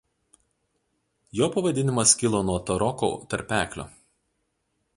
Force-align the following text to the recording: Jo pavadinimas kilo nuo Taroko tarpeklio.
Jo 1.39 1.49
pavadinimas 1.55 2.13
kilo 2.21 2.41
nuo 2.47 2.57
Taroko 2.71 3.11
tarpeklio. 3.35 3.87